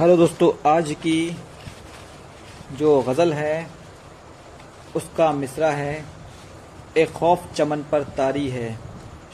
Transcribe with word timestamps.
Hello 0.00 0.16
दोस्तों, 0.16 0.70
आज 0.70 0.92
की 0.92 1.36
जो 2.72 3.02
गज़ल 3.02 3.32
है, 3.32 3.66
उसका 4.96 5.32
मिसरा 5.32 5.70
है, 5.70 6.04
एक 6.96 7.10
खौफ 7.12 7.52
चमन 7.54 7.76
पर 7.76 8.02
तारी 8.02 8.48
है। 8.48 8.78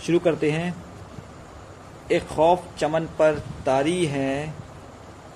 शुरू 0.06 0.18
करते 0.18 0.50
हैं। 0.50 0.84
एक 2.12 2.26
खौफ 2.26 2.64
चमन 2.78 3.04
पर 3.18 3.38
तारी 3.66 4.06
है, 4.06 4.54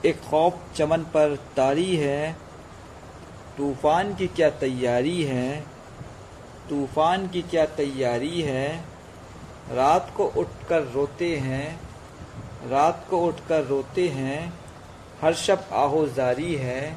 एक 0.05 0.21
खौफ 0.21 0.59
चमन 0.77 0.99
पर 0.99 1.37
तारी 1.57 1.97
है, 1.97 2.37
तूफ़ान 3.57 4.15
की 4.15 4.27
क्या 4.27 4.51
तैयारी 4.51 5.23
है, 5.23 5.61
तूफ़ान 6.69 7.29
की 7.29 7.43
क्या 7.43 7.67
तैयारी 7.67 8.43
है। 8.43 8.85
रात 9.73 10.13
को 10.17 10.27
उठकर 10.27 10.83
रोते 10.83 11.37
हैं, 11.37 11.81
रात 12.71 13.07
को 13.11 13.27
उठकर 13.27 13.65
रोते 13.65 14.09
हैं 14.09 14.62
हर 15.25 15.35
शब 15.35 15.67
आहो 15.73 16.07
जारी 16.07 16.55
है, 16.55 16.97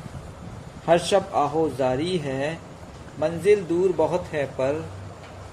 हर 0.88 0.99
शब 0.99 1.31
आहो 1.35 1.70
जारी 1.70 2.17
है, 2.17 2.53
मंजिल 3.20 3.63
दूर 3.63 3.91
बहुत 3.91 4.25
है 4.25 4.45
पर, 4.45 4.89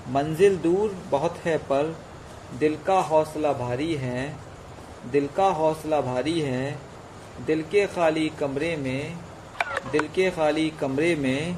मंजिल 0.09 0.57
दूर 0.57 0.97
बहुत 1.11 1.37
है 1.37 1.59
पर, 1.59 1.97
दिल 2.59 2.77
का 2.87 2.99
हौसला 3.01 3.53
भारी 3.53 3.95
है, 3.95 4.37
दिल 5.13 5.29
का 5.37 5.47
हौसला 5.47 6.01
भारी 6.01 6.41
है, 6.41 6.79
दिल 7.47 7.63
के 7.63 7.87
खाली 7.87 8.29
कमरे 8.29 8.77
में, 8.77 9.19
दिल 9.93 10.09
के 10.09 10.31
खाली 10.31 10.71
कमरे 10.71 11.15
में, 11.15 11.57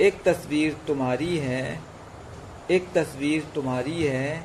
एक 0.00 0.22
तस्वीर 0.22 0.76
तुम्हारी 0.86 1.38
है, 1.38 1.80
एक 2.70 2.92
तस्वीर 2.94 3.46
तुम्हारी 3.54 4.02
है, 4.02 4.44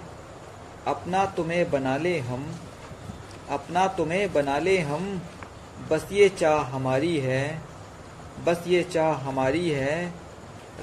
अपना 0.88 1.26
तुम्हें 1.26 1.72
बना 1.72 1.98
ले 1.98 2.20
हम, 2.20 2.56
अपना 3.50 3.88
तुम्हें 3.88 4.34
बना 4.34 4.58
ले 4.60 4.80
हम 4.80 5.22
बस 5.92 6.08
ये 6.12 6.30
चाह 6.30 6.62
हमारी 6.62 7.18
है, 7.18 7.62
बस 8.46 8.64
ये 8.68 8.84
चाह 8.84 9.14
हमारी 9.14 9.70
है, 9.70 10.14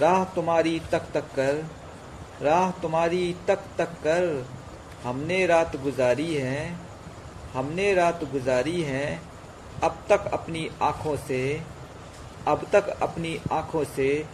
राह 0.00 0.24
तुम्हारी 0.24 0.80
तक 0.90 1.02
तक 1.14 1.24
कर, 1.34 1.66
राह 2.42 2.70
तुम्हारी 2.70 3.36
तक 3.48 3.58
तक 3.78 3.88
कर, 3.90 4.46
हमने 5.04 5.46
रात 5.46 5.76
गुजारी 5.76 6.34
है, 6.34 6.76
हमने 7.54 7.94
रात 7.94 8.24
गुजारी 8.24 8.82
है, 8.82 9.20
अब 9.82 10.04
तक 10.08 10.30
अपनी 10.32 10.70
आँखों 10.82 11.16
से, 11.16 11.62
अब 12.48 12.66
तक 12.72 12.88
अपनी 12.88 13.40
आँखों 13.52 13.84
से 13.84 14.26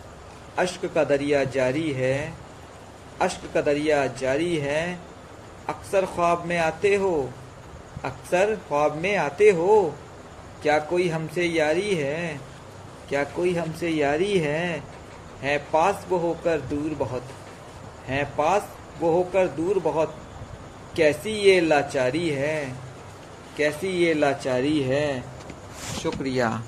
अश्क 0.58 0.86
का 0.94 1.04
दरिया 1.04 1.44
जारी 1.44 1.92
है, 1.92 2.34
अश्क 3.20 3.50
का 3.54 3.60
दरिया 3.60 4.06
जारी 4.06 4.56
है, 4.56 4.98
अक्सर 5.68 6.06
ख्वाब 6.06 6.44
में 6.44 6.58
आते 6.58 6.96
हो, 6.96 7.30
अक्सर 8.04 8.56
ख्वाब 8.68 8.96
में 8.96 9.16
आते 9.16 9.50
हो। 9.50 9.94
क्या 10.62 10.78
कोई 10.78 11.08
हमसे 11.08 11.44
यारी 11.44 11.94
है? 11.94 12.40
क्या 13.08 13.24
कोई 13.24 13.54
हमसे 13.54 13.88
यारी 13.88 14.38
है? 14.38 14.82
है 15.42 15.58
पास 15.58 16.06
वो 16.08 16.16
होकर 16.16 16.60
दूर 16.60 16.94
बहुत। 16.94 17.24
है 18.06 18.24
पास 18.24 18.68
वो 19.00 19.10
होकर 19.10 19.48
दूर 19.48 19.78
बहुत। 19.78 20.18
कैसी 20.96 21.30
ये 21.30 21.60
लाचारी 21.60 22.28
है? 22.28 22.74
कैसी 23.56 23.88
ये 23.88 24.14
लाचारी 24.14 24.80
है? 24.80 25.24
शुक्रिया। 26.02 26.62